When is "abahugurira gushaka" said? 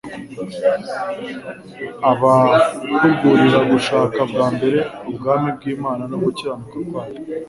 2.11-4.19